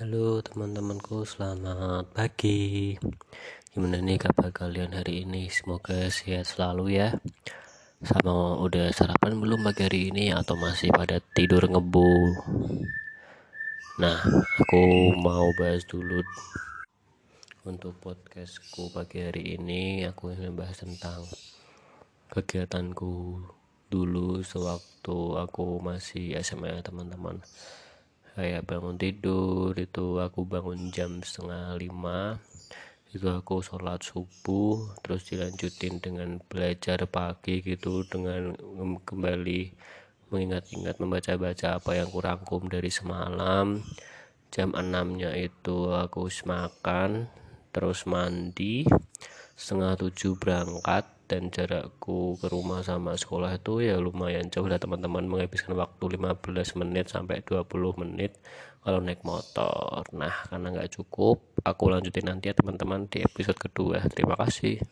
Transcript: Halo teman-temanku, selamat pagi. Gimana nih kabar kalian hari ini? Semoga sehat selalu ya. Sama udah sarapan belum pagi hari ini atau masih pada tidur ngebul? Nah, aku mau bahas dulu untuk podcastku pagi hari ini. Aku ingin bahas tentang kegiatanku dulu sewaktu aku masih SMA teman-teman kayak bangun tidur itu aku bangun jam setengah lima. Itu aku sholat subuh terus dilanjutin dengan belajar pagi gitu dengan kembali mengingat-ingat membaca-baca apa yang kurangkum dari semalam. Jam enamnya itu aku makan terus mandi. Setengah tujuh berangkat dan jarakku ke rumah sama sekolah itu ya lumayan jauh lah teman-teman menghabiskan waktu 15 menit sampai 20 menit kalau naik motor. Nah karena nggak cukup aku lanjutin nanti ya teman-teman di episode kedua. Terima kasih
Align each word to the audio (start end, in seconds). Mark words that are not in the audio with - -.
Halo 0.00 0.40
teman-temanku, 0.40 1.28
selamat 1.28 2.16
pagi. 2.16 2.96
Gimana 3.68 4.00
nih 4.00 4.16
kabar 4.16 4.48
kalian 4.48 4.96
hari 4.96 5.28
ini? 5.28 5.52
Semoga 5.52 6.08
sehat 6.08 6.48
selalu 6.48 6.96
ya. 6.96 7.20
Sama 8.00 8.56
udah 8.64 8.96
sarapan 8.96 9.36
belum 9.36 9.60
pagi 9.60 9.84
hari 9.84 10.08
ini 10.08 10.32
atau 10.32 10.56
masih 10.56 10.88
pada 10.88 11.20
tidur 11.36 11.68
ngebul? 11.68 12.32
Nah, 14.00 14.24
aku 14.56 15.12
mau 15.20 15.52
bahas 15.60 15.84
dulu 15.84 16.24
untuk 17.68 17.92
podcastku 18.00 18.88
pagi 18.96 19.20
hari 19.20 19.60
ini. 19.60 20.08
Aku 20.08 20.32
ingin 20.32 20.56
bahas 20.56 20.80
tentang 20.80 21.28
kegiatanku 22.32 23.36
dulu 23.92 24.40
sewaktu 24.40 25.36
aku 25.36 25.76
masih 25.84 26.40
SMA 26.40 26.80
teman-teman 26.80 27.44
kayak 28.34 28.66
bangun 28.66 28.96
tidur 28.96 29.74
itu 29.74 30.18
aku 30.22 30.46
bangun 30.46 30.90
jam 30.94 31.22
setengah 31.22 31.74
lima. 31.76 32.38
Itu 33.10 33.26
aku 33.26 33.58
sholat 33.58 34.06
subuh 34.06 34.94
terus 35.02 35.26
dilanjutin 35.26 35.98
dengan 35.98 36.38
belajar 36.46 37.04
pagi 37.10 37.58
gitu 37.58 38.06
dengan 38.06 38.54
kembali 39.02 39.62
mengingat-ingat 40.30 41.02
membaca-baca 41.02 41.82
apa 41.82 41.90
yang 41.98 42.08
kurangkum 42.08 42.70
dari 42.70 42.88
semalam. 42.88 43.82
Jam 44.54 44.74
enamnya 44.78 45.34
itu 45.34 45.90
aku 45.90 46.30
makan 46.46 47.26
terus 47.74 48.06
mandi. 48.06 48.86
Setengah 49.58 49.98
tujuh 49.98 50.38
berangkat 50.40 51.19
dan 51.30 51.46
jarakku 51.54 52.34
ke 52.42 52.50
rumah 52.50 52.82
sama 52.82 53.14
sekolah 53.14 53.54
itu 53.62 53.86
ya 53.86 54.02
lumayan 54.02 54.50
jauh 54.50 54.66
lah 54.66 54.82
teman-teman 54.82 55.30
menghabiskan 55.30 55.78
waktu 55.78 56.18
15 56.18 56.42
menit 56.82 57.06
sampai 57.06 57.46
20 57.46 57.70
menit 58.02 58.34
kalau 58.82 58.98
naik 58.98 59.22
motor. 59.22 60.02
Nah 60.10 60.34
karena 60.50 60.66
nggak 60.74 60.90
cukup 60.98 61.38
aku 61.62 61.86
lanjutin 61.86 62.26
nanti 62.26 62.50
ya 62.50 62.54
teman-teman 62.58 63.06
di 63.06 63.22
episode 63.22 63.62
kedua. 63.62 64.02
Terima 64.10 64.34
kasih 64.34 64.82